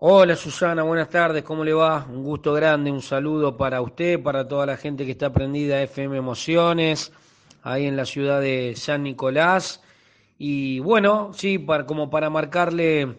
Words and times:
Hola 0.00 0.36
Susana, 0.36 0.84
buenas 0.84 1.10
tardes, 1.10 1.42
¿cómo 1.42 1.64
le 1.64 1.72
va? 1.72 2.06
Un 2.08 2.22
gusto 2.22 2.52
grande, 2.52 2.88
un 2.88 3.02
saludo 3.02 3.56
para 3.56 3.82
usted, 3.82 4.22
para 4.22 4.46
toda 4.46 4.64
la 4.64 4.76
gente 4.76 5.04
que 5.04 5.10
está 5.10 5.32
prendida 5.32 5.74
a 5.74 5.82
FM 5.82 6.16
Emociones, 6.16 7.10
ahí 7.64 7.86
en 7.86 7.96
la 7.96 8.04
ciudad 8.04 8.40
de 8.40 8.74
San 8.76 9.02
Nicolás. 9.02 9.82
Y 10.38 10.78
bueno, 10.78 11.32
sí, 11.34 11.58
para, 11.58 11.84
como 11.84 12.10
para 12.10 12.30
marcarle 12.30 13.16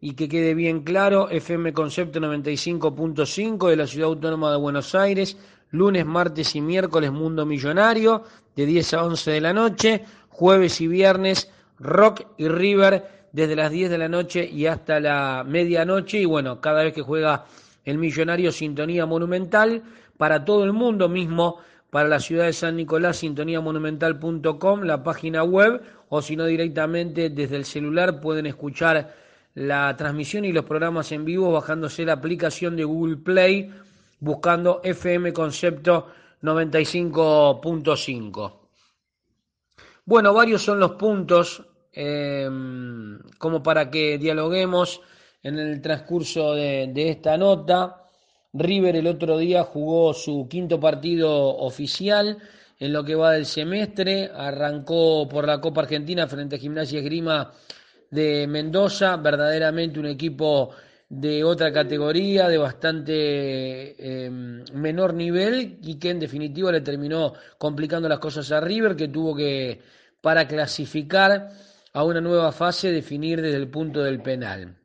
y 0.00 0.14
que 0.14 0.28
quede 0.28 0.54
bien 0.54 0.82
claro, 0.82 1.30
FM 1.30 1.72
Concepto 1.72 2.18
95.5 2.18 3.68
de 3.70 3.76
la 3.76 3.86
Ciudad 3.86 4.08
Autónoma 4.08 4.50
de 4.50 4.56
Buenos 4.56 4.96
Aires, 4.96 5.36
lunes, 5.70 6.04
martes 6.06 6.56
y 6.56 6.60
miércoles 6.60 7.12
Mundo 7.12 7.46
Millonario, 7.46 8.24
de 8.56 8.66
10 8.66 8.94
a 8.94 9.04
11 9.04 9.30
de 9.30 9.40
la 9.40 9.52
noche, 9.52 10.04
jueves 10.30 10.80
y 10.80 10.88
viernes 10.88 11.52
Rock 11.78 12.22
y 12.36 12.48
River 12.48 13.25
desde 13.32 13.56
las 13.56 13.70
10 13.70 13.90
de 13.90 13.98
la 13.98 14.08
noche 14.08 14.44
y 14.44 14.66
hasta 14.66 15.00
la 15.00 15.44
medianoche, 15.46 16.20
y 16.20 16.24
bueno, 16.24 16.60
cada 16.60 16.84
vez 16.84 16.94
que 16.94 17.02
juega 17.02 17.44
el 17.84 17.98
Millonario 17.98 18.52
Sintonía 18.52 19.06
Monumental, 19.06 19.82
para 20.16 20.44
todo 20.44 20.64
el 20.64 20.72
mundo 20.72 21.08
mismo, 21.08 21.58
para 21.90 22.08
la 22.08 22.20
ciudad 22.20 22.46
de 22.46 22.52
San 22.52 22.76
Nicolás, 22.76 23.16
sintoniamonumental.com, 23.18 24.82
la 24.82 25.02
página 25.02 25.42
web, 25.44 25.82
o 26.08 26.22
si 26.22 26.36
no 26.36 26.46
directamente 26.46 27.30
desde 27.30 27.56
el 27.56 27.64
celular 27.64 28.20
pueden 28.20 28.46
escuchar 28.46 29.12
la 29.54 29.96
transmisión 29.96 30.44
y 30.44 30.52
los 30.52 30.64
programas 30.64 31.10
en 31.12 31.24
vivo 31.24 31.52
bajándose 31.52 32.04
la 32.04 32.12
aplicación 32.14 32.76
de 32.76 32.84
Google 32.84 33.16
Play 33.16 33.72
buscando 34.20 34.80
FM 34.84 35.32
Concepto 35.32 36.08
95.5. 36.42 38.52
Bueno, 40.04 40.34
varios 40.34 40.62
son 40.62 40.78
los 40.78 40.92
puntos 40.92 41.64
eh, 41.96 42.46
como 43.38 43.62
para 43.62 43.90
que 43.90 44.18
dialoguemos 44.18 45.00
en 45.42 45.58
el 45.58 45.80
transcurso 45.80 46.54
de, 46.54 46.92
esta 47.08 47.38
nota. 47.38 48.02
River 48.52 48.96
el 48.96 49.06
otro 49.06 49.38
día 49.38 49.64
jugó 49.64 50.12
su 50.12 50.46
quinto 50.48 50.78
partido 50.78 51.56
oficial 51.56 52.38
en 52.78 52.92
lo 52.92 53.04
que 53.04 53.14
va 53.14 53.32
del 53.32 53.46
semestre, 53.46 54.30
arrancó 54.34 55.26
por 55.28 55.46
la 55.46 55.60
Copa 55.60 55.82
Argentina 55.82 56.26
frente 56.26 56.56
a 56.56 56.58
Gimnasia 56.58 57.00
Esgrima 57.00 57.52
de 58.10 58.46
Mendoza, 58.46 59.16
verdaderamente 59.16 59.98
un 59.98 60.06
equipo 60.06 60.70
de 61.08 61.44
otra 61.44 61.72
categoría, 61.72 62.48
de 62.48 62.58
bastante 62.58 63.94
eh, 63.98 64.30
menor 64.30 65.14
nivel 65.14 65.78
y 65.82 65.94
que 65.94 66.10
en 66.10 66.20
definitiva 66.20 66.72
le 66.72 66.82
terminó 66.82 67.32
complicando 67.56 68.08
las 68.08 68.18
cosas 68.18 68.52
a 68.52 68.60
River, 68.60 68.96
que 68.96 69.08
tuvo 69.08 69.34
que, 69.34 69.80
para 70.20 70.46
clasificar 70.46 71.50
a 71.96 72.04
una 72.04 72.20
nueva 72.20 72.52
fase, 72.52 72.92
definir 72.92 73.40
desde 73.40 73.56
el 73.56 73.70
punto 73.70 74.02
del 74.02 74.20
penal. 74.20 74.76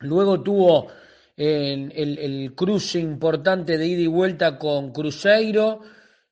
Luego 0.00 0.42
tuvo 0.42 0.88
el, 1.34 1.90
el, 1.96 2.54
cruce 2.54 2.98
importante 2.98 3.78
de 3.78 3.86
ida 3.86 4.02
y 4.02 4.06
vuelta 4.06 4.58
con 4.58 4.92
Cruzeiro, 4.92 5.80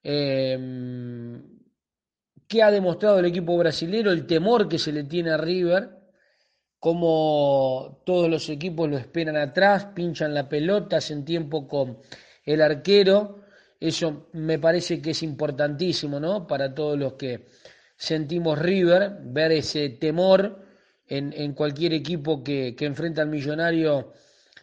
eh, 0.02 1.40
que 2.46 2.62
ha 2.62 2.70
demostrado 2.70 3.18
el 3.18 3.24
equipo 3.24 3.56
brasilero, 3.56 4.12
el 4.12 4.26
temor 4.26 4.68
que 4.68 4.78
se 4.78 4.92
le 4.92 5.04
tiene 5.04 5.30
a 5.30 5.38
River, 5.38 5.88
como 6.78 8.02
todos 8.04 8.28
los 8.28 8.46
equipos 8.50 8.90
lo 8.90 8.98
esperan 8.98 9.38
atrás, 9.38 9.86
pinchan 9.94 10.34
la 10.34 10.46
pelota, 10.46 10.98
hacen 10.98 11.24
tiempo 11.24 11.66
con 11.66 12.00
el 12.44 12.60
arquero. 12.60 13.40
Eso 13.80 14.28
me 14.34 14.58
parece 14.58 15.00
que 15.00 15.12
es 15.12 15.22
importantísimo, 15.22 16.20
¿no? 16.20 16.46
Para 16.46 16.74
todos 16.74 16.98
los 16.98 17.14
que 17.14 17.46
sentimos 17.96 18.58
River, 18.58 19.18
ver 19.22 19.52
ese 19.52 19.88
temor 19.90 20.64
en, 21.06 21.32
en 21.32 21.52
cualquier 21.52 21.92
equipo 21.92 22.42
que, 22.42 22.74
que, 22.76 22.86
enfrenta 22.86 23.22
al 23.22 23.28
millonario 23.28 24.12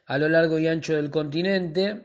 a 0.06 0.18
lo 0.18 0.28
largo 0.30 0.60
y 0.60 0.68
ancho 0.68 0.96
del 0.96 1.10
continente. 1.10 2.02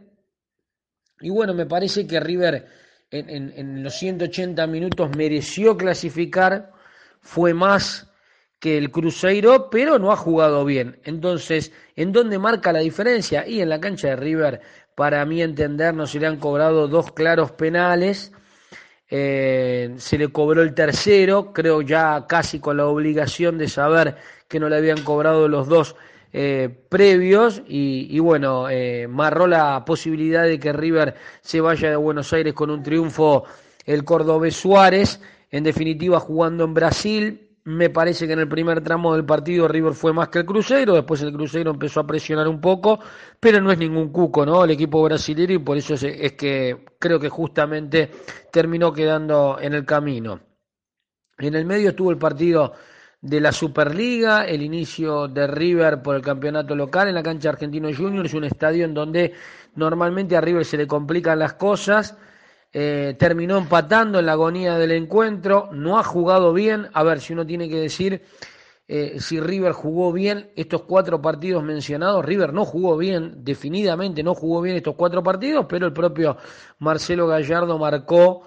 Y 1.20 1.30
bueno, 1.30 1.54
me 1.54 1.66
parece 1.66 2.06
que 2.06 2.20
River 2.20 2.66
en, 3.10 3.30
en, 3.30 3.52
en 3.56 3.82
los 3.82 3.94
180 3.94 4.66
minutos 4.66 5.10
mereció 5.16 5.76
clasificar, 5.76 6.72
fue 7.20 7.54
más 7.54 8.10
que 8.58 8.78
el 8.78 8.90
Cruzeiro, 8.90 9.68
pero 9.70 9.98
no 9.98 10.12
ha 10.12 10.16
jugado 10.16 10.64
bien. 10.64 11.00
Entonces, 11.04 11.72
¿en 11.94 12.12
dónde 12.12 12.38
marca 12.38 12.72
la 12.72 12.80
diferencia? 12.80 13.46
Y 13.46 13.60
en 13.60 13.68
la 13.68 13.80
cancha 13.80 14.08
de 14.08 14.16
River, 14.16 14.60
para 14.94 15.24
mí 15.26 15.42
entender, 15.42 15.94
no 15.94 16.06
se 16.06 16.18
le 16.18 16.26
han 16.26 16.38
cobrado 16.38 16.88
dos 16.88 17.12
claros 17.12 17.52
penales. 17.52 18.32
Eh, 19.08 19.94
se 19.98 20.18
le 20.18 20.28
cobró 20.28 20.62
el 20.62 20.74
tercero, 20.74 21.52
creo 21.52 21.82
ya 21.82 22.26
casi 22.28 22.58
con 22.58 22.76
la 22.76 22.86
obligación 22.86 23.56
de 23.58 23.68
saber 23.68 24.16
que 24.48 24.58
no 24.58 24.68
le 24.68 24.76
habían 24.76 25.02
cobrado 25.02 25.48
los 25.48 25.68
dos 25.68 25.96
eh, 26.32 26.68
previos. 26.88 27.62
Y, 27.66 28.18
bueno, 28.18 28.68
eh, 28.68 29.06
marró 29.08 29.46
la 29.46 29.84
posibilidad 29.84 30.44
de 30.44 30.58
que 30.58 30.72
River 30.72 31.14
se 31.40 31.60
vaya 31.60 31.90
de 31.90 31.96
Buenos 31.96 32.32
Aires 32.32 32.54
con 32.54 32.70
un 32.70 32.82
triunfo 32.82 33.44
el 33.84 34.04
cordobés 34.04 34.56
Suárez, 34.56 35.20
en 35.50 35.62
definitiva 35.62 36.18
jugando 36.18 36.64
en 36.64 36.74
Brasil, 36.74 37.45
me 37.66 37.90
parece 37.90 38.28
que 38.28 38.34
en 38.34 38.38
el 38.38 38.48
primer 38.48 38.80
tramo 38.80 39.12
del 39.12 39.24
partido 39.24 39.66
River 39.66 39.92
fue 39.92 40.12
más 40.12 40.28
que 40.28 40.38
el 40.38 40.46
Cruzeiro, 40.46 40.94
después 40.94 41.20
el 41.22 41.32
Cruzeiro 41.32 41.72
empezó 41.72 41.98
a 41.98 42.06
presionar 42.06 42.46
un 42.46 42.60
poco, 42.60 43.00
pero 43.40 43.60
no 43.60 43.72
es 43.72 43.78
ningún 43.78 44.12
cuco, 44.12 44.46
¿no? 44.46 44.62
El 44.62 44.70
equipo 44.70 45.02
brasileño 45.02 45.54
y 45.54 45.58
por 45.58 45.76
eso 45.76 45.94
es, 45.94 46.32
que 46.34 46.84
creo 47.00 47.18
que 47.18 47.28
justamente 47.28 48.08
terminó 48.52 48.92
quedando 48.92 49.58
en 49.60 49.74
el 49.74 49.84
camino. 49.84 50.38
En 51.38 51.56
el 51.56 51.64
medio 51.64 51.90
estuvo 51.90 52.12
el 52.12 52.18
partido 52.18 52.72
de 53.20 53.40
la 53.40 53.50
Superliga, 53.50 54.44
el 54.44 54.62
inicio 54.62 55.26
de 55.26 55.48
River 55.48 56.02
por 56.02 56.14
el 56.14 56.22
campeonato 56.22 56.76
local 56.76 57.08
en 57.08 57.16
la 57.16 57.22
cancha 57.24 57.48
Argentino 57.48 57.88
Junior, 57.92 58.26
es 58.26 58.34
un 58.34 58.44
estadio 58.44 58.84
en 58.84 58.94
donde 58.94 59.34
normalmente 59.74 60.36
a 60.36 60.40
River 60.40 60.64
se 60.64 60.76
le 60.76 60.86
complican 60.86 61.40
las 61.40 61.54
cosas 61.54 62.16
eh, 62.78 63.16
terminó 63.18 63.56
empatando 63.56 64.18
en 64.18 64.26
la 64.26 64.32
agonía 64.32 64.76
del 64.76 64.92
encuentro, 64.92 65.70
no 65.72 65.98
ha 65.98 66.04
jugado 66.04 66.52
bien, 66.52 66.88
a 66.92 67.02
ver 67.04 67.22
si 67.22 67.32
uno 67.32 67.46
tiene 67.46 67.70
que 67.70 67.76
decir 67.80 68.22
eh, 68.86 69.16
si 69.18 69.40
River 69.40 69.72
jugó 69.72 70.12
bien 70.12 70.50
estos 70.56 70.82
cuatro 70.82 71.22
partidos 71.22 71.62
mencionados, 71.62 72.22
River 72.22 72.52
no 72.52 72.66
jugó 72.66 72.98
bien, 72.98 73.42
definidamente 73.42 74.22
no 74.22 74.34
jugó 74.34 74.60
bien 74.60 74.76
estos 74.76 74.94
cuatro 74.94 75.22
partidos, 75.22 75.64
pero 75.66 75.86
el 75.86 75.94
propio 75.94 76.36
Marcelo 76.80 77.26
Gallardo 77.26 77.78
marcó 77.78 78.42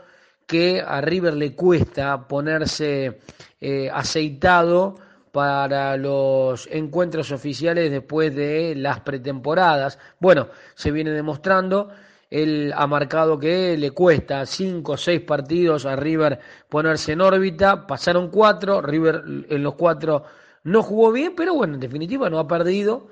que 0.46 0.80
a 0.80 1.02
River 1.02 1.34
le 1.34 1.56
cuesta 1.56 2.28
ponerse 2.28 3.22
eh, 3.60 3.90
aceitado 3.92 4.96
para 5.32 5.98
los 5.98 6.70
encuentros 6.72 7.32
oficiales 7.32 7.90
después 7.90 8.36
de 8.36 8.76
las 8.76 9.00
pretemporadas. 9.00 9.98
Bueno, 10.20 10.50
se 10.76 10.92
viene 10.92 11.10
demostrando 11.10 11.90
él 12.30 12.72
ha 12.76 12.86
marcado 12.86 13.40
que 13.40 13.76
le 13.78 13.92
cuesta 13.92 14.46
cinco 14.46 14.94
o 14.94 14.98
seis 14.98 15.22
partidos 15.22 15.86
a 15.86 15.96
River 15.96 16.40
ponerse 16.70 17.14
en 17.14 17.22
órbita. 17.22 17.88
Pasaron 17.88 18.30
cuatro, 18.30 18.82
River 18.82 19.24
en 19.50 19.64
los 19.64 19.76
cuatro 19.76 20.24
no 20.64 20.84
jugó 20.84 21.12
bien, 21.12 21.34
pero 21.36 21.56
bueno, 21.56 21.76
en 21.76 21.80
definitiva 21.80 22.30
no 22.30 22.40
ha 22.40 22.48
perdido. 22.48 23.08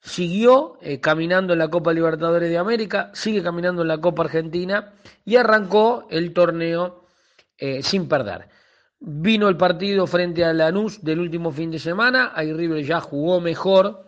Siguió 0.00 0.78
eh, 0.80 1.00
caminando 1.00 1.52
en 1.52 1.58
la 1.60 1.68
Copa 1.68 1.92
Libertadores 1.92 2.48
de 2.48 2.58
América, 2.58 3.10
sigue 3.14 3.42
caminando 3.42 3.82
en 3.82 3.88
la 3.88 3.98
Copa 3.98 4.24
Argentina 4.24 4.94
y 5.24 5.36
arrancó 5.36 6.06
el 6.10 6.32
torneo 6.32 7.06
eh, 7.58 7.82
sin 7.82 8.08
perder. 8.08 8.48
Vino 8.98 9.48
el 9.48 9.56
partido 9.56 10.06
frente 10.06 10.44
a 10.44 10.52
Lanús 10.52 11.02
del 11.02 11.20
último 11.20 11.50
fin 11.50 11.70
de 11.70 11.78
semana, 11.78 12.32
ahí 12.34 12.52
River 12.52 12.84
ya 12.84 13.00
jugó 13.00 13.40
mejor, 13.40 14.05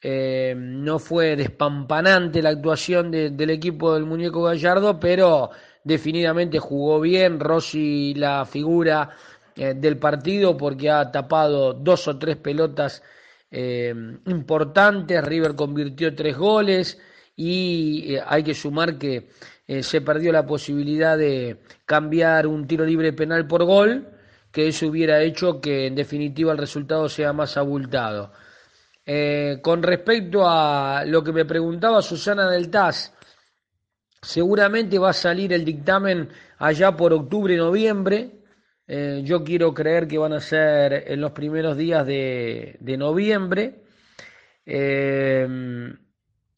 eh, 0.00 0.54
no 0.56 0.98
fue 0.98 1.36
despampanante 1.36 2.42
la 2.42 2.50
actuación 2.50 3.10
de, 3.10 3.30
del 3.30 3.50
equipo 3.50 3.94
del 3.94 4.04
muñeco 4.04 4.42
Gallardo, 4.42 4.98
pero 5.00 5.50
definitivamente 5.84 6.58
jugó 6.58 7.00
bien. 7.00 7.40
Rossi, 7.40 8.14
la 8.14 8.44
figura 8.44 9.10
eh, 9.54 9.74
del 9.74 9.98
partido, 9.98 10.56
porque 10.56 10.90
ha 10.90 11.10
tapado 11.10 11.72
dos 11.74 12.08
o 12.08 12.18
tres 12.18 12.36
pelotas 12.36 13.02
eh, 13.50 13.94
importantes. 14.26 15.24
River 15.24 15.54
convirtió 15.54 16.14
tres 16.14 16.36
goles 16.36 16.98
y 17.36 18.14
eh, 18.14 18.22
hay 18.26 18.42
que 18.42 18.54
sumar 18.54 18.98
que 18.98 19.28
eh, 19.66 19.82
se 19.82 20.00
perdió 20.00 20.32
la 20.32 20.46
posibilidad 20.46 21.18
de 21.18 21.58
cambiar 21.84 22.46
un 22.46 22.66
tiro 22.66 22.84
libre 22.84 23.12
penal 23.12 23.46
por 23.46 23.64
gol, 23.64 24.08
que 24.50 24.68
eso 24.68 24.86
hubiera 24.86 25.22
hecho 25.22 25.60
que 25.60 25.86
en 25.86 25.94
definitiva 25.94 26.52
el 26.52 26.58
resultado 26.58 27.08
sea 27.08 27.32
más 27.32 27.56
abultado. 27.56 28.32
Eh, 29.08 29.60
con 29.62 29.84
respecto 29.84 30.48
a 30.48 31.04
lo 31.06 31.22
que 31.22 31.32
me 31.32 31.44
preguntaba 31.44 32.02
Susana 32.02 32.50
del 32.50 32.68
TAS, 32.68 33.14
seguramente 34.20 34.98
va 34.98 35.10
a 35.10 35.12
salir 35.12 35.52
el 35.52 35.64
dictamen 35.64 36.28
allá 36.58 36.96
por 36.96 37.12
octubre, 37.12 37.56
noviembre. 37.56 38.32
Eh, 38.88 39.22
yo 39.24 39.44
quiero 39.44 39.72
creer 39.72 40.08
que 40.08 40.18
van 40.18 40.32
a 40.32 40.40
ser 40.40 41.04
en 41.06 41.20
los 41.20 41.30
primeros 41.30 41.76
días 41.76 42.04
de, 42.04 42.96
noviembre. 42.98 43.84
Eh, 44.64 45.46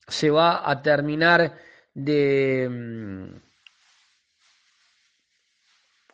se 0.07 0.31
va 0.31 0.71
a 0.71 0.81
terminar 0.81 1.55
de 1.93 2.67
mm, 2.71 3.41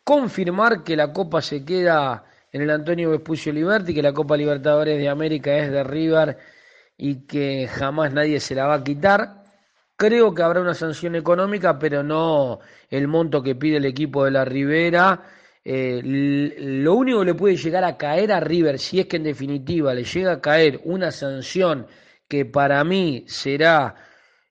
confirmar 0.02 0.82
que 0.82 0.96
la 0.96 1.12
Copa 1.12 1.40
se 1.40 1.64
queda 1.64 2.24
en 2.54 2.62
el 2.62 2.70
Antonio 2.70 3.10
Vespucio 3.10 3.52
Liberti, 3.52 3.92
que 3.92 4.00
la 4.00 4.12
Copa 4.12 4.36
Libertadores 4.36 4.96
de 4.96 5.08
América 5.08 5.56
es 5.56 5.72
de 5.72 5.82
River 5.82 6.38
y 6.96 7.26
que 7.26 7.66
jamás 7.66 8.12
nadie 8.12 8.38
se 8.38 8.54
la 8.54 8.66
va 8.68 8.74
a 8.74 8.84
quitar. 8.84 9.42
Creo 9.96 10.32
que 10.32 10.42
habrá 10.44 10.60
una 10.60 10.72
sanción 10.72 11.16
económica, 11.16 11.76
pero 11.80 12.04
no 12.04 12.60
el 12.88 13.08
monto 13.08 13.42
que 13.42 13.56
pide 13.56 13.78
el 13.78 13.86
equipo 13.86 14.24
de 14.24 14.30
la 14.30 14.44
Ribera. 14.44 15.20
Eh, 15.64 16.00
lo 16.04 16.94
único 16.94 17.18
que 17.18 17.24
le 17.24 17.34
puede 17.34 17.56
llegar 17.56 17.82
a 17.82 17.96
caer 17.96 18.30
a 18.30 18.38
River, 18.38 18.78
si 18.78 19.00
es 19.00 19.06
que 19.06 19.16
en 19.16 19.24
definitiva 19.24 19.92
le 19.92 20.04
llega 20.04 20.34
a 20.34 20.40
caer 20.40 20.80
una 20.84 21.10
sanción 21.10 21.88
que 22.28 22.44
para 22.44 22.84
mí 22.84 23.24
será 23.26 23.96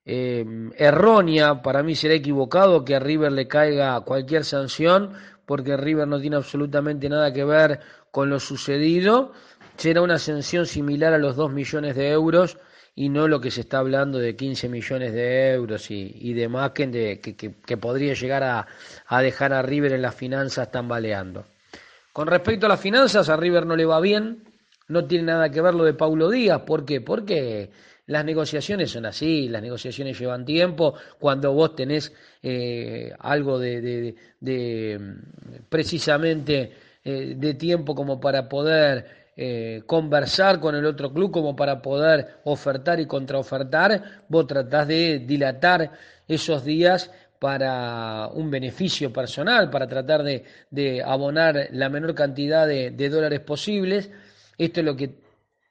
eh, 0.04 0.46
errónea, 0.76 1.62
para 1.62 1.82
mí 1.84 1.96
será 1.96 2.16
equivocado 2.16 2.84
que 2.84 2.96
a 2.96 3.00
River 3.00 3.32
le 3.32 3.48
caiga 3.48 4.02
cualquier 4.02 4.44
sanción, 4.44 5.14
porque 5.45 5.78
River 5.78 6.07
no 6.07 6.19
tiene 6.19 6.36
absolutamente 6.36 7.10
nada 7.10 7.34
que 7.34 7.44
ver 7.44 7.80
con 8.12 8.30
lo 8.30 8.40
sucedido. 8.40 9.34
Será 9.78 10.01
una 10.01 10.19
sanción 10.19 10.66
similar 10.66 11.13
a 11.13 11.18
los 11.18 11.36
2 11.36 11.51
millones 11.51 11.95
de 11.95 12.12
euros 12.12 12.57
y 12.95 13.10
no 13.10 13.28
lo 13.28 13.42
que 13.42 13.51
se 13.51 13.62
está 13.62 13.80
hablando 13.80 14.19
de 14.19 14.36
15 14.36 14.69
millones 14.69 15.13
de 15.13 15.54
euros 15.54 15.90
y, 15.90 16.34
demás 16.34 16.72
que, 16.72 17.19
que, 17.19 17.78
podría 17.78 18.13
llegar 18.13 18.44
a, 18.44 19.22
dejar 19.22 19.54
a 19.54 19.63
River 19.63 19.94
en 19.94 20.04
las 20.04 20.16
finanzas 20.16 20.72
tambaleando. 20.72 21.46
Con 22.12 22.28
respecto 22.28 22.68
a 22.68 22.69
las 22.69 22.80
finanzas, 22.80 23.30
a 23.30 23.38
River 23.38 23.66
no 23.66 23.75
le 23.75 23.86
va 23.86 24.00
bien, 24.00 24.44
no 24.88 25.06
tiene 25.06 25.25
nada 25.25 25.50
que 25.50 25.62
ver 25.62 25.74
lo 25.74 25.84
de 25.84 25.96
Paulo 25.96 26.30
Díaz, 26.30 26.62
¿por 26.62 26.86
qué? 26.86 27.01
Porque 27.01 27.72
las 28.06 28.26
negociaciones 28.26 28.92
son 28.92 29.06
así, 29.06 29.48
las 29.48 29.62
negociaciones 29.62 30.20
llevan 30.20 30.46
tiempo, 30.46 30.94
cuando 31.20 31.54
vos 31.54 31.76
tenés 31.76 32.12
eh, 32.42 33.14
algo 33.20 33.60
de, 33.60 34.16
precisamente 35.70 36.74
eh, 37.04 37.34
de 37.38 37.54
tiempo 37.54 37.96
como 37.96 38.20
para 38.20 38.50
poder 38.50 39.24
eh, 39.36 39.82
conversar 39.88 40.60
con 40.60 40.76
el 40.76 40.86
otro 40.86 41.12
club 41.12 41.32
como 41.32 41.56
para 41.56 41.82
poder 41.82 42.42
ofertar 42.44 43.00
y 43.00 43.08
contraofertar, 43.08 44.24
vos 44.28 44.46
tratás 44.48 44.88
de 44.88 45.20
dilatar 45.20 45.92
esos 46.28 46.64
días 46.64 47.10
para 47.40 48.28
un 48.28 48.50
beneficio 48.50 49.12
personal, 49.12 49.70
para 49.70 49.86
tratar 49.86 50.24
de, 50.24 51.04
abonar 51.04 51.68
la 51.72 51.90
menor 51.90 52.16
cantidad 52.16 52.66
de, 52.66 53.10
dólares 53.10 53.42
posibles. 53.42 54.10
Esto 54.58 54.80
es 54.80 54.86
lo 54.86 54.96
que 54.96 55.16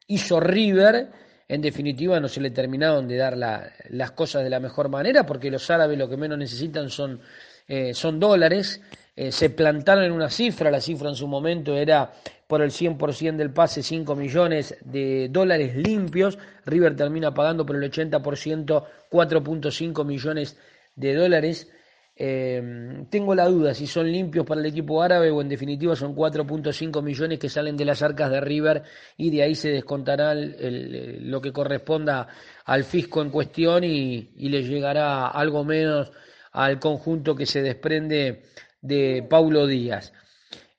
hizo 0.08 0.38
River. 0.38 1.08
En 1.52 1.60
definitiva, 1.60 2.18
no 2.18 2.28
se 2.28 2.40
le 2.40 2.50
terminaron 2.50 3.06
de 3.06 3.18
dar 3.18 3.36
las 3.36 4.10
cosas 4.12 4.42
de 4.42 4.48
la 4.48 4.58
mejor 4.58 4.88
manera, 4.88 5.26
porque 5.26 5.50
los 5.50 5.68
árabes 5.68 5.98
lo 5.98 6.08
que 6.08 6.16
menos 6.16 6.38
necesitan 6.38 6.88
son, 6.88 7.20
eh, 7.68 7.92
dólares. 8.14 8.80
Eh, 9.14 9.30
se 9.30 9.50
plantaron 9.50 10.04
en 10.04 10.12
una 10.12 10.30
cifra, 10.30 10.70
la 10.70 10.80
cifra 10.80 11.10
en 11.10 11.14
su 11.14 11.28
momento 11.28 11.76
era 11.76 12.10
por 12.46 12.62
el 12.62 12.70
100% 12.70 13.36
del 13.36 13.50
pase 13.50 13.82
5 13.82 14.16
millones 14.16 14.78
de 14.82 15.28
dólares 15.28 15.76
limpios. 15.76 16.38
River 16.64 16.96
termina 16.96 17.34
pagando 17.34 17.66
por 17.66 17.76
el 17.76 17.82
80% 17.92 18.86
4.5 19.10 20.06
millones 20.06 20.56
de 20.96 21.14
dólares. 21.14 21.70
Eh, 22.14 23.04
tengo 23.08 23.34
la 23.34 23.48
duda 23.48 23.72
si 23.72 23.86
son 23.86 24.12
limpios 24.12 24.44
para 24.44 24.60
el 24.60 24.66
equipo 24.66 25.02
árabe 25.02 25.30
o 25.30 25.40
en 25.40 25.48
definitiva 25.48 25.96
son 25.96 26.14
4.5 26.14 27.02
millones 27.02 27.38
que 27.38 27.48
salen 27.48 27.74
de 27.74 27.86
las 27.86 28.02
arcas 28.02 28.30
de 28.30 28.40
River 28.40 28.82
y 29.16 29.30
de 29.30 29.42
ahí 29.42 29.54
se 29.54 29.70
descontará 29.70 30.34
lo 30.34 31.40
que 31.40 31.52
corresponda 31.52 32.28
al 32.66 32.84
fisco 32.84 33.22
en 33.22 33.30
cuestión 33.30 33.82
y, 33.84 34.30
y 34.36 34.50
le 34.50 34.62
llegará 34.62 35.28
algo 35.28 35.64
menos 35.64 36.12
al 36.52 36.78
conjunto 36.78 37.34
que 37.34 37.46
se 37.46 37.62
desprende 37.62 38.42
de 38.82 39.26
Paulo 39.28 39.66
Díaz. 39.66 40.12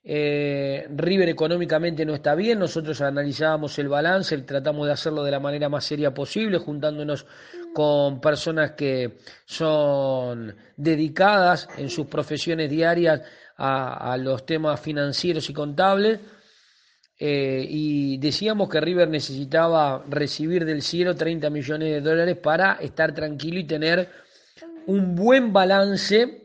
Eh, 0.05 0.85
River 0.93 1.29
económicamente 1.29 2.05
no 2.05 2.13
está 2.13 2.35
bien, 2.35 2.59
nosotros 2.59 2.99
analizábamos 2.99 3.79
el 3.79 3.87
balance, 3.87 4.37
tratamos 4.39 4.85
de 4.85 4.91
hacerlo 4.93 5.23
de 5.23 5.31
la 5.31 5.39
manera 5.39 5.69
más 5.69 5.85
seria 5.85 6.13
posible, 6.13 6.57
juntándonos 6.57 7.25
con 7.73 8.21
personas 8.21 8.71
que 8.71 9.17
son 9.45 10.55
dedicadas 10.77 11.67
en 11.77 11.89
sus 11.89 12.07
profesiones 12.07 12.69
diarias 12.69 13.21
a, 13.57 14.17
los 14.17 14.45
temas 14.45 14.79
financieros 14.79 15.49
y 15.49 15.53
contables. 15.53 16.19
Eh, 17.19 17.65
y 17.69 18.17
decíamos 18.17 18.69
que 18.69 18.81
River 18.81 19.07
necesitaba 19.07 20.03
recibir 20.09 20.65
del 20.65 20.81
cielo 20.81 21.15
30 21.15 21.49
millones 21.49 21.89
de 21.89 22.01
dólares 22.01 22.37
para 22.37 22.73
estar 22.73 23.13
tranquilo 23.13 23.59
y 23.59 23.63
tener 23.65 24.09
un 24.87 25.15
buen 25.15 25.53
balance 25.53 26.41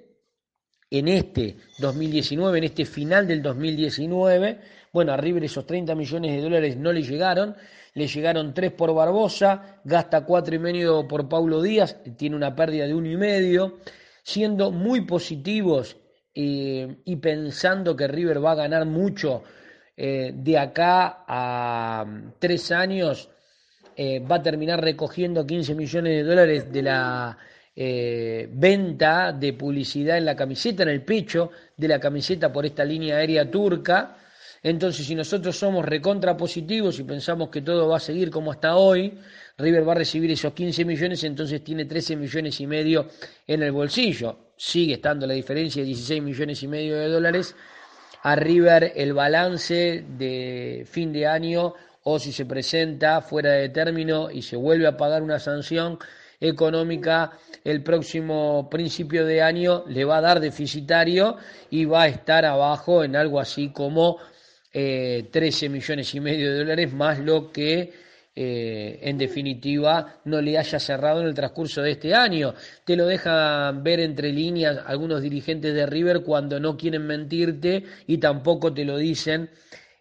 en 0.91 1.09
este 1.09 1.57
2019, 1.79 2.59
en 2.59 2.65
este 2.65 2.85
final 2.85 3.27
del 3.27 3.43
2019. 3.43 4.61
Bueno, 4.99 5.13
a 5.13 5.17
River 5.17 5.45
esos 5.45 5.65
30 5.65 5.95
millones 5.95 6.33
de 6.35 6.43
dólares 6.43 6.77
no 6.77 6.93
le 6.93 7.05
llegaron, 7.05 7.55
le 7.95 8.09
llegaron 8.09 8.53
3 8.53 8.73
por 8.73 8.93
Barbosa, 8.93 9.79
gasta 9.85 10.25
cuatro 10.25 10.57
y 10.57 10.59
medio 10.59 11.07
por 11.07 11.29
Paulo 11.29 11.63
Díaz, 11.63 12.03
tiene 12.17 12.35
una 12.35 12.57
pérdida 12.57 12.85
de 12.85 12.95
uno 12.95 13.09
y 13.09 13.17
medio, 13.17 13.79
siendo 14.25 14.73
muy 14.73 15.03
positivos 15.03 15.97
eh, 16.35 16.97
y 17.05 17.15
pensando 17.15 17.95
que 17.95 18.09
River 18.09 18.45
va 18.45 18.51
a 18.51 18.55
ganar 18.57 18.87
mucho 18.87 19.45
eh, 19.97 20.33
de 20.35 20.59
acá 20.59 21.23
a 21.29 22.05
mm, 22.05 22.33
tres 22.41 22.73
años, 22.73 23.31
eh, 23.97 24.19
va 24.19 24.35
a 24.35 24.43
terminar 24.43 24.83
recogiendo 24.83 25.47
15 25.47 25.77
millones 25.77 26.13
de 26.13 26.23
dólares 26.25 26.73
de 26.73 26.83
la 26.83 27.39
venta 27.77 29.33
de 29.33 29.53
publicidad 29.53 30.19
en 30.19 30.25
la 30.25 30.35
camiseta, 30.35 30.83
en 30.83 30.89
el 30.89 31.05
pecho 31.05 31.53
de 31.77 31.87
la 31.87 32.01
camiseta 32.01 32.53
por 32.53 32.67
esta 32.67 32.85
línea 32.85 33.19
aérea 33.19 33.49
turca. 33.49 34.17
Entonces, 34.69 35.07
si 35.07 35.15
nosotros 35.15 35.57
somos 35.57 35.83
recontra 35.83 36.37
positivos 36.37 36.99
y 36.99 37.05
pensamos 37.05 37.49
que 37.49 37.63
todo 37.63 37.89
va 37.89 37.97
a 37.97 38.01
seguir 38.01 38.29
como 38.29 38.53
hasta 38.53 38.77
hoy, 38.77 39.19
River 39.57 39.89
va 39.89 39.93
a 39.93 39.97
recibir 39.97 40.31
esos 40.31 40.53
15 40.53 40.85
millones, 40.85 41.25
entonces 41.25 41.65
tiene 41.65 41.87
13 41.87 42.17
millones 42.17 42.61
y 42.61 42.67
medio 42.67 43.09
en 43.47 43.63
el 43.63 43.73
bolsillo. 43.73 44.51
Sigue 44.59 44.95
estando 44.95 45.27
la 45.27 45.33
diferencia 45.33 45.81
de 45.81 45.87
16 45.87 46.23
millones 46.23 46.63
y 46.63 46.69
medio 46.69 46.99
de 46.99 47.09
dólares. 47.09 47.57
A 48.25 48.37
River 48.37 48.93
el 48.95 49.15
balance 49.15 50.05
de 50.07 50.87
fin 50.87 51.15
de 51.15 51.27
año 51.27 51.73
o 52.03 52.19
si 52.19 52.31
se 52.31 52.45
presenta 52.45 53.23
fuera 53.23 53.53
de 53.53 53.71
término 53.71 54.31
y 54.31 54.43
se 54.43 54.57
vuelve 54.57 54.87
a 54.87 54.99
pagar 54.99 55.23
una 55.23 55.39
sanción, 55.39 55.99
económica 56.41 57.33
el 57.65 57.83
próximo 57.83 58.69
principio 58.71 59.25
de 59.25 59.43
año 59.43 59.85
le 59.89 60.05
va 60.05 60.19
a 60.19 60.21
dar 60.21 60.41
deficitario 60.41 61.37
y 61.71 61.87
va 61.87 62.03
a 62.03 62.09
estar 62.09 62.45
abajo 62.45 63.03
en 63.03 63.17
algo 63.17 63.41
así 63.41 63.71
como 63.71 64.19
13 64.73 65.67
eh, 65.67 65.69
millones 65.69 66.15
y 66.15 66.21
medio 66.21 66.53
de 66.53 66.59
dólares 66.59 66.93
más 66.93 67.19
lo 67.19 67.51
que 67.51 67.93
eh, 68.41 69.01
en 69.03 69.19
definitiva 69.19 70.21
no 70.27 70.41
le 70.41 70.57
haya 70.57 70.79
cerrado 70.79 71.21
en 71.21 71.27
el 71.27 71.35
transcurso 71.35 71.83
de 71.83 71.91
este 71.91 72.15
año. 72.15 72.55
Te 72.85 72.95
lo 72.95 73.07
dejan 73.07 73.83
ver 73.83 73.99
entre 73.99 74.33
líneas 74.33 74.79
algunos 74.87 75.23
dirigentes 75.23 75.75
de 75.75 75.87
River 75.87 76.21
cuando 76.21 76.61
no 76.61 76.77
quieren 76.77 77.05
mentirte 77.05 77.83
y 78.07 78.19
tampoco 78.19 78.73
te 78.73 78.85
lo 78.85 78.97
dicen 78.97 79.51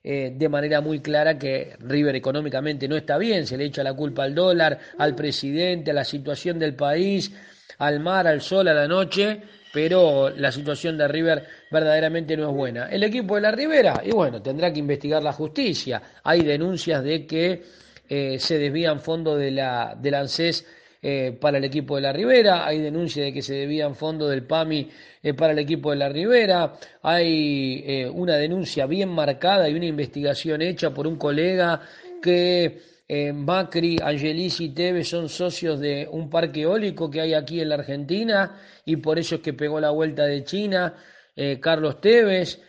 eh, 0.04 0.34
de 0.36 0.50
manera 0.50 0.82
muy 0.82 1.00
clara 1.00 1.40
que 1.40 1.76
River 1.80 2.16
económicamente 2.16 2.88
no 2.88 2.96
está 2.96 3.18
bien, 3.18 3.48
se 3.48 3.58
le 3.58 3.66
echa 3.66 3.84
la 3.84 3.96
culpa 3.96 4.24
al 4.24 4.36
dólar, 4.36 4.78
al 5.00 5.16
presidente, 5.16 5.90
a 5.90 5.96
la 5.96 6.06
situación 6.06 6.60
del 6.60 6.76
país, 6.76 7.32
al 7.80 8.00
mar, 8.00 8.28
al 8.28 8.42
sol, 8.42 8.68
a 8.68 8.74
la 8.76 8.88
noche, 8.88 9.42
pero 9.78 10.32
la 10.32 10.52
situación 10.52 10.98
de 10.98 11.08
River 11.08 11.46
verdaderamente 11.70 12.36
no 12.36 12.50
es 12.50 12.56
buena. 12.56 12.90
El 12.90 13.04
equipo 13.04 13.36
de 13.36 13.42
la 13.42 13.52
Ribera, 13.52 14.02
y 14.04 14.10
bueno, 14.10 14.42
tendrá 14.42 14.74
que 14.74 14.80
investigar 14.80 15.22
la 15.22 15.34
justicia. 15.34 16.02
Hay 16.24 16.42
denuncias 16.42 17.04
de 17.04 17.28
que 17.28 17.62
eh, 18.10 18.40
se 18.40 18.58
desvían 18.58 19.00
fondos 19.00 19.38
de 19.38 19.52
la, 19.52 19.96
del 19.96 20.16
ANSES 20.16 20.66
eh, 21.00 21.38
para 21.40 21.60
el 21.60 21.64
equipo 21.64 21.96
de 21.96 22.02
la 22.02 22.12
Ribera, 22.12 22.66
hay 22.66 22.82
denuncias 22.82 23.28
de 23.28 23.32
que 23.32 23.44
se 23.44 23.54
debían 23.54 23.94
fondos 23.94 24.32
del 24.32 24.48
PAMI 24.48 24.90
eh, 25.22 25.36
para 25.36 25.54
el 25.54 25.60
equipo 25.60 25.92
de 25.92 25.98
la 25.98 26.10
Ribera, 26.10 26.74
hay 27.04 27.84
eh, 27.86 28.10
una 28.12 28.36
denuncia 28.36 28.88
bien 28.88 29.10
marcada 29.10 29.70
y 29.70 29.76
una 29.76 29.86
investigación 29.86 30.64
hecha 30.64 30.90
por 30.90 31.06
un 31.06 31.18
colega 31.18 31.82
que 32.20 32.80
Macri, 33.10 33.98
Angelis 34.04 34.60
y 34.60 34.70
Tevez 34.70 35.08
son 35.08 35.30
socios 35.30 35.80
de 35.80 36.08
un 36.12 36.30
parque 36.30 36.64
eólico 36.64 37.10
que 37.10 37.22
hay 37.22 37.34
aquí 37.34 37.62
en 37.62 37.70
la 37.70 37.76
Argentina 37.76 38.60
y 38.84 38.98
por 38.98 39.18
eso 39.18 39.36
es 39.36 39.42
que 39.42 39.54
pegó 39.54 39.80
la 39.80 39.92
vuelta 39.92 40.26
de 40.26 40.44
China. 40.44 40.94
Carlos 41.62 42.02
Tevez, 42.02 42.62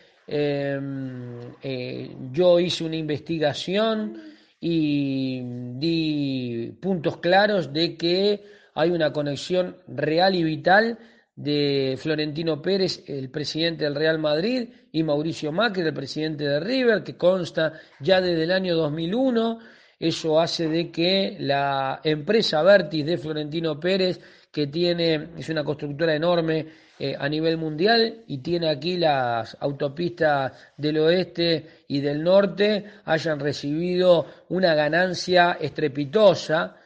yo 2.31 2.59
hice 2.59 2.83
una 2.83 2.95
investigación 2.95 4.21
y 4.61 5.41
di 5.43 6.71
puntos 6.79 7.17
claros 7.17 7.73
de 7.73 7.97
que 7.97 8.43
hay 8.75 8.91
una 8.91 9.11
conexión 9.11 9.75
real 9.87 10.35
y 10.35 10.43
vital 10.43 10.99
de 11.35 11.97
Florentino 11.97 12.61
Pérez, 12.61 13.03
el 13.07 13.29
presidente 13.29 13.85
del 13.85 13.95
Real 13.95 14.19
Madrid, 14.19 14.69
y 14.91 15.03
Mauricio 15.03 15.51
Macri, 15.51 15.83
el 15.83 15.93
presidente 15.93 16.43
de 16.43 16.59
River, 16.59 17.03
que 17.03 17.15
consta 17.15 17.73
ya 17.99 18.21
desde 18.21 18.43
el 18.43 18.51
año 18.51 18.75
2001. 18.75 19.59
Eso 19.99 20.39
hace 20.39 20.69
de 20.69 20.89
que 20.89 21.35
la 21.39 21.99
empresa 22.05 22.63
Vertis 22.63 23.05
de 23.05 23.17
Florentino 23.17 23.77
Pérez, 23.77 24.21
que 24.49 24.67
tiene, 24.67 25.31
es 25.37 25.49
una 25.49 25.65
constructora 25.65 26.15
enorme 26.15 26.65
eh, 26.97 27.15
a 27.19 27.27
nivel 27.27 27.57
mundial 27.57 28.23
y 28.27 28.37
tiene 28.37 28.69
aquí 28.69 28.95
las 28.95 29.57
autopistas 29.59 30.53
del 30.77 30.99
oeste 30.99 31.83
y 31.89 31.99
del 31.99 32.23
norte, 32.23 32.85
hayan 33.03 33.41
recibido 33.41 34.25
una 34.49 34.73
ganancia 34.73 35.57
estrepitosa. 35.59 36.77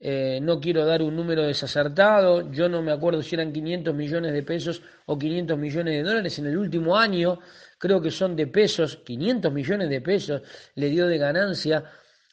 Eh, 0.00 0.40
no 0.42 0.58
quiero 0.58 0.86
dar 0.86 1.02
un 1.02 1.14
número 1.14 1.42
desacertado, 1.42 2.50
yo 2.50 2.68
no 2.70 2.82
me 2.82 2.90
acuerdo 2.90 3.22
si 3.22 3.34
eran 3.36 3.52
500 3.52 3.94
millones 3.94 4.32
de 4.32 4.42
pesos 4.42 4.82
o 5.06 5.16
500 5.18 5.56
millones 5.56 5.94
de 5.94 6.02
dólares 6.02 6.38
en 6.38 6.46
el 6.46 6.58
último 6.58 6.96
año, 6.96 7.38
creo 7.78 8.00
que 8.00 8.10
son 8.10 8.34
de 8.34 8.48
pesos, 8.48 8.96
500 9.04 9.52
millones 9.52 9.88
de 9.88 10.00
pesos 10.00 10.42
le 10.74 10.88
dio 10.88 11.06
de 11.06 11.18
ganancia 11.18 11.84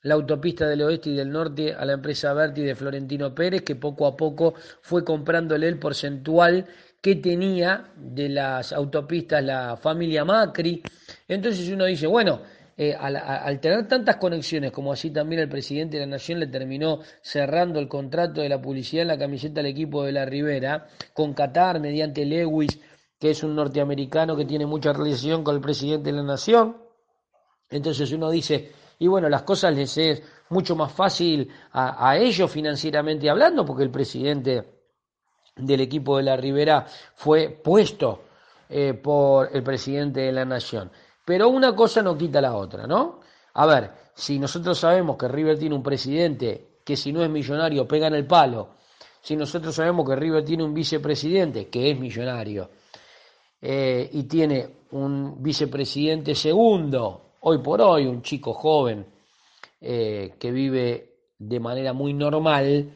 la 0.04 0.16
autopista 0.16 0.68
del 0.68 0.82
oeste 0.82 1.10
y 1.10 1.16
del 1.16 1.30
norte 1.30 1.74
a 1.74 1.86
la 1.86 1.94
empresa 1.94 2.34
Berti 2.34 2.62
de 2.62 2.76
Florentino 2.76 3.34
Pérez, 3.34 3.64
que 3.64 3.76
poco 3.76 4.08
a 4.08 4.16
poco 4.16 4.54
fue 4.82 5.04
comprándole 5.04 5.68
el 5.68 5.80
porcentual 5.80 6.66
que 7.02 7.16
tenía 7.16 7.92
de 7.96 8.30
las 8.30 8.74
autopistas 8.74 9.44
la 9.44 9.78
familia 9.78 10.26
Macri. 10.26 10.82
Entonces 11.28 11.70
uno 11.70 11.86
dice, 11.86 12.08
bueno, 12.08 12.42
eh, 12.82 12.96
al, 12.98 13.60
tener 13.60 13.88
tantas 13.90 14.16
conexiones, 14.16 14.72
como 14.72 14.94
así 14.94 15.12
también 15.12 15.42
el 15.42 15.50
presidente 15.50 15.98
de 15.98 16.06
la 16.06 16.12
Nación 16.12 16.40
le 16.40 16.48
terminó 16.48 17.00
cerrando 17.22 17.78
el 17.78 17.90
contrato 17.90 18.40
de 18.42 18.48
la 18.48 18.62
publicidad 18.62 19.02
en 19.02 19.10
la 19.10 19.18
camiseta 19.18 19.60
al 19.60 19.66
equipo 19.66 20.06
de 20.06 20.14
la 20.14 20.26
Ribera, 20.26 20.88
con 21.14 21.34
Qatar, 21.34 21.82
mediante 21.82 22.26
Lewis, 22.26 22.80
que 23.20 23.32
es 23.32 23.44
un 23.44 23.54
norteamericano 23.54 24.36
que 24.38 24.46
tiene 24.46 24.66
mucha 24.66 24.94
relación 24.94 25.44
con 25.44 25.56
el 25.56 25.62
presidente 25.62 26.12
de 26.12 26.18
la 26.18 26.24
Nación. 26.24 26.78
Entonces 27.70 28.12
uno 28.14 28.32
dice, 28.32 28.72
y 29.00 29.08
bueno, 29.08 29.30
las 29.30 29.44
cosas 29.44 29.74
les 29.74 29.98
es 29.98 30.22
mucho 30.50 30.76
más 30.76 30.92
fácil 30.92 31.50
a, 31.72 32.18
ellos 32.18 32.52
financieramente 32.52 33.30
hablando, 33.30 33.66
porque 33.66 33.84
el 33.84 33.92
presidente 33.92 34.82
del 35.56 35.82
equipo 35.82 36.18
de 36.18 36.24
la 36.24 36.36
Ribera 36.36 36.86
fue 37.16 37.50
puesto 37.50 38.24
eh, 38.68 38.94
por 38.94 39.56
el 39.56 39.64
presidente 39.64 40.22
de 40.22 40.32
la 40.34 40.44
Nación. 40.44 40.92
Pero 41.24 41.48
una 41.50 41.74
cosa 41.76 42.02
no 42.02 42.18
quita 42.18 42.42
la 42.42 42.56
otra, 42.56 42.88
¿no? 42.88 43.22
A 43.54 43.66
ver, 43.66 43.92
si 44.14 44.38
nosotros 44.38 44.78
sabemos 44.78 45.18
que 45.18 45.28
River 45.28 45.58
tiene 45.58 45.76
un 45.76 45.84
presidente 45.84 46.80
que 46.84 46.98
si 46.98 47.14
no 47.14 47.24
es 47.24 47.30
millonario 47.30 47.88
pega 47.88 48.08
en 48.08 48.16
el 48.16 48.26
palo, 48.28 48.76
si 49.22 49.36
nosotros 49.36 49.76
sabemos 49.76 50.08
que 50.10 50.16
River 50.16 50.44
tiene 50.44 50.64
un 50.64 50.74
vicepresidente 50.74 51.70
que 51.70 51.92
es 51.92 52.00
millonario, 52.00 52.70
eh, 53.62 54.10
y 54.12 54.24
tiene 54.24 54.80
un 54.92 55.42
vicepresidente 55.42 56.34
segundo, 56.34 57.29
hoy 57.42 57.60
por 57.60 57.82
hoy, 57.82 58.06
un 58.06 58.22
chico 58.22 58.54
joven 58.54 59.06
eh, 59.82 60.36
que 60.40 60.52
vive 60.52 61.16
de 61.38 61.60
manera 61.60 61.94
muy 61.94 62.14
normal, 62.14 62.92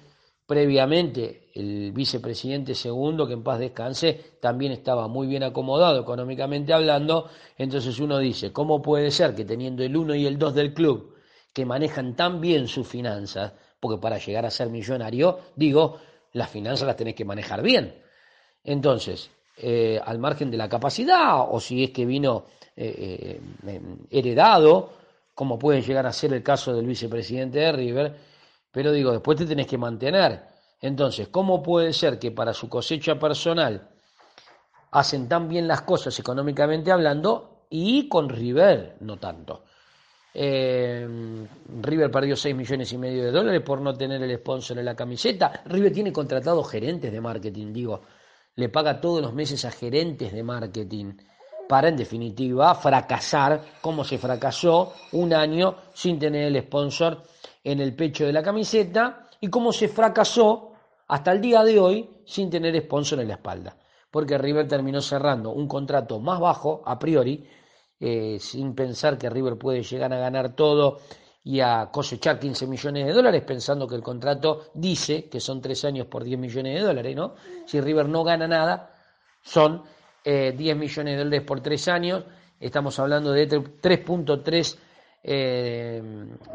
previamente 0.45 1.49
el 1.55 1.91
vicepresidente 1.91 2.75
segundo, 2.75 3.27
que 3.27 3.33
en 3.33 3.43
paz 3.43 3.59
descanse, 3.59 4.37
también 4.41 4.71
estaba 4.71 5.07
muy 5.07 5.27
bien 5.27 5.43
acomodado 5.43 6.01
económicamente 6.01 6.73
hablando, 6.73 7.29
entonces 7.57 7.99
uno 7.99 8.19
dice, 8.19 8.51
¿cómo 8.51 8.81
puede 8.81 9.11
ser 9.11 9.35
que 9.35 9.45
teniendo 9.45 9.83
el 9.83 9.95
1 9.95 10.15
y 10.15 10.25
el 10.25 10.37
2 10.37 10.53
del 10.55 10.73
club, 10.73 11.15
que 11.53 11.65
manejan 11.65 12.15
tan 12.15 12.41
bien 12.41 12.67
sus 12.67 12.87
finanzas, 12.87 13.53
porque 13.79 14.01
para 14.01 14.17
llegar 14.17 14.45
a 14.45 14.51
ser 14.51 14.69
millonario, 14.69 15.39
digo, 15.55 15.99
las 16.33 16.49
finanzas 16.49 16.87
las 16.87 16.97
tenés 16.97 17.15
que 17.15 17.25
manejar 17.25 17.61
bien. 17.61 18.01
Entonces, 18.63 19.29
eh, 19.55 20.01
al 20.03 20.17
margen 20.17 20.49
de 20.49 20.57
la 20.57 20.67
capacidad 20.67 21.41
o 21.47 21.59
si 21.59 21.83
es 21.83 21.91
que 21.91 22.07
vino 22.07 22.45
eh, 22.75 23.39
eh, 23.67 23.81
heredado, 24.09 24.93
como 25.35 25.59
puede 25.59 25.83
llegar 25.83 26.07
a 26.07 26.11
ser 26.11 26.33
el 26.33 26.41
caso 26.41 26.73
del 26.73 26.87
vicepresidente 26.87 27.59
de 27.59 27.71
River, 27.71 28.15
pero 28.71 28.91
digo, 28.91 29.11
después 29.11 29.37
te 29.37 29.45
tenés 29.45 29.67
que 29.67 29.77
mantener. 29.77 30.41
Entonces, 30.81 31.27
¿cómo 31.27 31.61
puede 31.61 31.93
ser 31.93 32.17
que 32.17 32.31
para 32.31 32.51
su 32.51 32.67
cosecha 32.67 33.19
personal 33.19 33.89
hacen 34.89 35.29
tan 35.29 35.47
bien 35.47 35.67
las 35.67 35.83
cosas 35.83 36.17
económicamente 36.17 36.91
hablando 36.91 37.67
y 37.69 38.09
con 38.09 38.29
River 38.29 38.97
no 39.01 39.17
tanto? 39.17 39.65
River 40.33 42.09
perdió 42.11 42.35
6 42.35 42.55
millones 42.55 42.91
y 42.91 42.97
medio 42.97 43.23
de 43.23 43.31
dólares 43.31 43.61
por 43.61 43.79
no 43.81 43.93
tener 43.95 44.23
el 44.23 44.35
sponsor 44.37 44.79
en 44.79 44.85
la 44.85 44.95
camiseta. 44.95 45.61
River 45.65 45.93
tiene 45.93 46.11
contratados 46.11 46.71
gerentes 46.71 47.11
de 47.11 47.21
marketing, 47.21 47.71
digo 47.71 48.01
le 48.55 48.69
paga 48.69 49.01
todos 49.01 49.21
los 49.21 49.33
meses 49.33 49.65
a 49.65 49.71
gerentes 49.71 50.31
de 50.31 50.43
marketing 50.43 51.13
para, 51.67 51.89
en 51.89 51.97
definitiva, 51.97 52.75
fracasar 52.75 53.61
como 53.81 54.03
se 54.03 54.17
fracasó 54.17 54.93
un 55.13 55.33
año 55.33 55.75
sin 55.93 56.19
tener 56.19 56.47
el 56.47 56.61
sponsor 56.63 57.23
en 57.63 57.79
el 57.79 57.95
pecho 57.95 58.25
de 58.25 58.33
la 58.33 58.43
camiseta 58.43 59.29
y 59.39 59.49
como 59.49 59.71
se 59.71 59.87
fracasó 59.87 60.73
hasta 61.07 61.31
el 61.31 61.41
día 61.41 61.63
de 61.63 61.79
hoy 61.79 62.09
sin 62.25 62.49
tener 62.49 62.79
sponsor 62.81 63.19
en 63.19 63.27
la 63.29 63.35
espalda. 63.35 63.77
Porque 64.11 64.37
River 64.37 64.67
terminó 64.67 65.01
cerrando 65.01 65.51
un 65.51 65.67
contrato 65.67 66.19
más 66.19 66.39
bajo, 66.39 66.83
a 66.85 66.99
priori, 66.99 67.47
eh, 67.99 68.37
sin 68.39 68.75
pensar 68.75 69.17
que 69.17 69.29
River 69.29 69.57
puede 69.57 69.81
llegar 69.81 70.13
a 70.13 70.17
ganar 70.17 70.55
todo 70.55 70.99
y 71.45 71.59
a 71.59 71.89
cosechar 71.91 72.39
15 72.39 72.67
millones 72.67 73.05
de 73.05 73.13
dólares, 73.13 73.43
pensando 73.45 73.87
que 73.87 73.95
el 73.95 74.01
contrato 74.01 74.67
dice 74.73 75.25
que 75.25 75.41
son 75.41 75.61
tres 75.61 75.83
años 75.83 76.07
por 76.07 76.23
10 76.23 76.39
millones 76.39 76.75
de 76.75 76.87
dólares, 76.87 77.15
¿no? 77.15 77.35
Si 77.65 77.81
River 77.81 78.07
no 78.07 78.23
gana 78.23 78.47
nada, 78.47 78.95
son 79.41 79.83
10 80.23 80.57
eh, 80.57 80.75
millones 80.75 81.17
de 81.17 81.23
dólares 81.23 81.41
por 81.41 81.59
tres 81.59 81.87
años, 81.89 82.23
estamos 82.59 82.97
hablando 82.97 83.33
de 83.33 83.49
3.3 83.49 84.77
eh, 85.23 86.01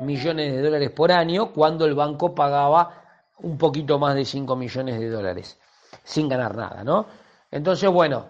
millones 0.00 0.52
de 0.54 0.62
dólares 0.62 0.90
por 0.90 1.12
año, 1.12 1.52
cuando 1.52 1.84
el 1.84 1.94
banco 1.94 2.34
pagaba 2.34 3.02
un 3.40 3.58
poquito 3.58 3.98
más 3.98 4.14
de 4.14 4.24
5 4.24 4.56
millones 4.56 4.98
de 4.98 5.10
dólares, 5.10 5.58
sin 6.02 6.30
ganar 6.30 6.56
nada, 6.56 6.82
¿no? 6.82 7.06
Entonces, 7.50 7.90
bueno, 7.90 8.26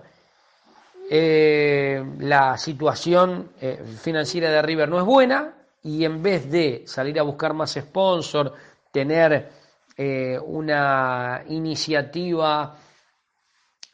eh, 1.09 2.05
la 2.19 2.59
situación 2.59 3.53
financiera 4.01 4.51
de 4.51 4.61
River 4.61 4.89
no 4.89 4.99
es 4.99 5.05
buena, 5.05 5.58
y 5.89 6.05
en 6.05 6.23
vez 6.23 6.51
de 6.51 6.83
salir 6.87 7.19
a 7.19 7.23
buscar 7.23 7.55
más 7.55 7.73
sponsor, 7.73 8.53
tener 8.93 9.49
eh, 9.97 10.39
una 10.39 11.43
iniciativa 11.49 12.77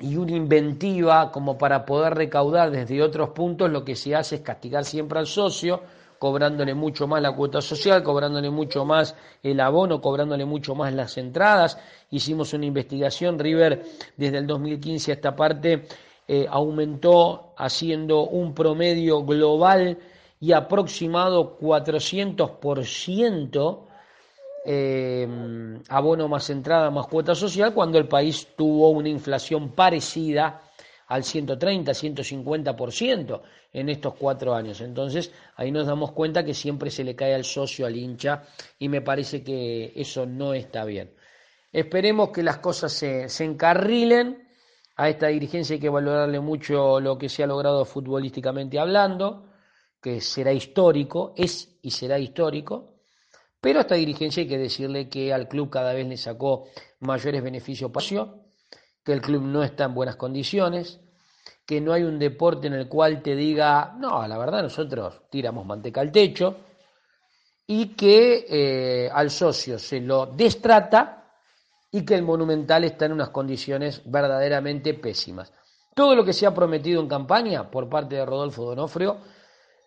y 0.01 0.17
una 0.17 0.33
inventiva 0.33 1.31
como 1.31 1.57
para 1.57 1.87
poder 1.87 2.15
recaudar 2.15 2.73
desde 2.73 3.01
otros 3.01 3.31
puntos, 3.31 3.71
lo 3.71 3.85
que 3.85 3.95
se 3.95 4.13
hace 4.13 4.37
es 4.37 4.41
castigar 4.41 4.85
siempre 4.85 5.21
al 5.21 5.29
socio, 5.29 5.83
cobrándole 6.19 6.75
mucho 6.75 7.07
más 7.07 7.23
la 7.23 7.31
cuota 7.31 7.61
social, 7.61 8.03
cobrándole 8.03 8.51
mucho 8.51 8.85
más 8.85 9.15
el 9.41 9.61
abono, 9.61 10.01
cobrándole 10.01 10.45
mucho 10.45 10.75
más 10.75 10.93
las 10.93 11.17
entradas. 11.17 11.79
Hicimos 12.11 12.55
una 12.55 12.67
investigación, 12.67 13.39
River 13.39 13.85
desde 14.17 14.39
el 14.39 14.49
2015 14.49 15.13
a 15.13 15.15
esta 15.15 15.37
parte 15.37 15.87
eh, 16.27 16.45
aumentó 16.51 17.55
haciendo 17.57 18.27
un 18.27 18.53
promedio 18.53 19.25
global 19.25 19.97
y 20.45 20.53
aproximado 20.53 21.59
400% 21.59 23.87
eh, 24.67 25.27
abono 25.89 26.29
más 26.29 26.49
entrada 26.51 26.91
más 26.91 27.07
cuota 27.07 27.35
social 27.35 27.73
cuando 27.73 27.97
el 27.97 28.07
país 28.07 28.49
tuvo 28.55 28.91
una 28.91 29.09
inflación 29.09 29.71
parecida 29.71 30.61
al 31.07 31.25
130, 31.25 31.93
150% 31.93 33.41
en 33.73 33.89
estos 33.89 34.13
cuatro 34.17 34.55
años. 34.55 34.83
Entonces 34.83 35.33
ahí 35.57 35.71
nos 35.71 35.87
damos 35.87 36.13
cuenta 36.13 36.45
que 36.45 36.53
siempre 36.53 36.91
se 36.91 37.05
le 37.05 37.17
cae 37.17 37.35
al 37.35 37.45
socio, 37.45 37.87
al 37.87 37.97
hincha, 37.97 38.43
y 38.79 38.91
me 38.91 39.01
parece 39.01 39.43
que 39.43 39.95
eso 39.97 40.27
no 40.27 40.53
está 40.53 40.85
bien. 40.85 41.15
Esperemos 41.73 42.33
que 42.33 42.43
las 42.43 42.59
cosas 42.59 42.93
se, 42.93 43.31
se 43.31 43.45
encarrilen. 43.45 44.47
A 44.97 45.09
esta 45.09 45.29
dirigencia 45.29 45.73
hay 45.73 45.81
que 45.81 45.89
valorarle 45.89 46.41
mucho 46.41 47.01
lo 47.01 47.17
que 47.17 47.31
se 47.31 47.43
ha 47.43 47.47
logrado 47.47 47.87
futbolísticamente 47.87 48.79
hablando 48.79 49.54
que 50.05 50.21
será 50.21 50.53
histórico, 50.53 51.33
es 51.35 51.79
y 51.81 51.91
será 51.91 52.19
histórico, 52.19 52.93
pero 53.59 53.79
a 53.79 53.83
esta 53.83 53.95
dirigencia 53.95 54.43
hay 54.43 54.49
que 54.51 54.59
decirle 54.59 55.09
que 55.09 55.33
al 55.33 55.49
club 55.49 55.71
cada 55.71 55.95
vez 55.95 56.07
le 56.07 56.19
sacó 56.19 56.67
mayores 57.01 57.43
beneficios 57.43 57.91
pasión, 57.91 58.43
que 59.03 59.15
el 59.15 59.23
club 59.23 59.41
no 59.45 59.63
está 59.63 59.85
en 59.85 59.95
buenas 59.95 60.17
condiciones, 60.17 61.01
que 61.65 61.81
no 61.81 61.95
hay 61.95 62.03
un 62.03 62.19
deporte 62.19 62.67
en 62.67 62.75
el 62.75 62.87
cual 62.87 63.23
te 63.23 63.35
diga, 63.35 63.95
no, 63.99 64.29
la 64.29 64.37
verdad 64.37 64.65
nosotros 64.65 65.23
tiramos 65.31 65.65
manteca 65.65 66.03
al 66.03 66.13
techo, 66.13 66.55
y 67.67 67.95
que 67.97 68.45
eh, 68.47 69.11
al 69.11 69.31
socio 69.31 69.79
se 69.79 70.01
lo 70.01 70.27
destrata 70.27 71.33
y 71.91 72.05
que 72.05 72.15
el 72.15 72.25
monumental 72.25 72.85
está 72.85 73.07
en 73.07 73.13
unas 73.13 73.31
condiciones 73.31 74.03
verdaderamente 74.05 74.93
pésimas. 74.93 75.51
Todo 75.95 76.15
lo 76.15 76.27
que 76.27 76.35
se 76.35 76.45
ha 76.45 76.53
prometido 76.53 77.01
en 77.01 77.09
campaña 77.09 77.71
por 77.71 77.89
parte 77.89 78.17
de 78.17 78.27
Rodolfo 78.27 78.67
Donofrio 78.67 79.33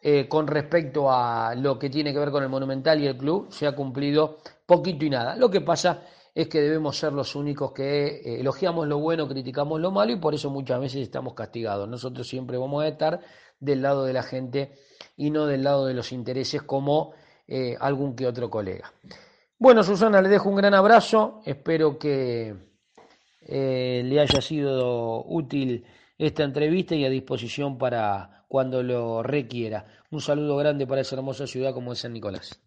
eh, 0.01 0.27
con 0.27 0.45
respecto 0.45 1.11
a 1.11 1.55
lo 1.55 1.79
que 1.79 1.89
tiene 1.89 2.13
que 2.13 2.19
ver 2.19 2.29
con 2.29 2.43
el 2.43 2.49
Monumental 2.49 3.01
y 3.01 3.07
el 3.07 3.17
club, 3.17 3.47
se 3.51 3.65
ha 3.65 3.75
cumplido 3.75 4.37
poquito 4.65 5.05
y 5.05 5.09
nada. 5.09 5.35
Lo 5.35 5.49
que 5.49 5.61
pasa 5.61 6.03
es 6.35 6.47
que 6.47 6.61
debemos 6.61 6.97
ser 6.97 7.13
los 7.13 7.35
únicos 7.35 7.71
que 7.71 8.05
eh, 8.05 8.39
elogiamos 8.39 8.87
lo 8.87 8.99
bueno, 8.99 9.27
criticamos 9.27 9.81
lo 9.81 9.89
malo 9.89 10.11
y 10.11 10.17
por 10.17 10.35
eso 10.35 10.51
muchas 10.51 10.79
veces 10.79 11.01
estamos 11.01 11.33
castigados. 11.33 11.89
Nosotros 11.89 12.27
siempre 12.27 12.57
vamos 12.57 12.83
a 12.83 12.87
estar 12.87 13.21
del 13.59 13.81
lado 13.81 14.05
de 14.05 14.13
la 14.13 14.21
gente 14.21 14.73
y 15.15 15.31
no 15.31 15.47
del 15.47 15.63
lado 15.63 15.87
de 15.87 15.95
los 15.95 16.11
intereses 16.11 16.61
como 16.61 17.13
eh, 17.47 17.75
algún 17.79 18.15
que 18.15 18.27
otro 18.27 18.51
colega. 18.51 18.93
Bueno, 19.57 19.81
Susana, 19.81 20.21
le 20.21 20.29
dejo 20.29 20.47
un 20.47 20.57
gran 20.57 20.75
abrazo, 20.75 21.41
espero 21.43 21.97
que 21.97 22.53
le 23.49 24.19
haya 24.19 24.41
sido 24.41 25.25
útil 25.25 25.85
esta 26.17 26.43
entrevista 26.43 26.93
y 26.95 27.05
a 27.05 27.09
disposición 27.09 27.77
para 27.77 28.36
cuando 28.47 28.83
lo 28.83 29.23
requiera. 29.23 29.85
Un 30.11 30.21
saludo 30.21 30.57
grande 30.57 30.87
para 30.87 31.01
esa 31.01 31.15
hermosa 31.15 31.47
ciudad 31.47 31.73
como 31.73 31.93
es 31.93 31.99
San 31.99 32.13
Nicolás. 32.13 32.61